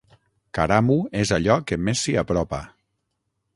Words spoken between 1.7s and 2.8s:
que més s'hi apropa.